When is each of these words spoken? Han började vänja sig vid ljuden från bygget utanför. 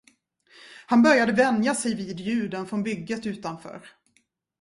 Han 0.87 1.01
började 1.03 1.31
vänja 1.31 1.75
sig 1.75 1.95
vid 1.95 2.19
ljuden 2.19 2.65
från 2.65 2.83
bygget 2.83 3.25
utanför. 3.25 3.85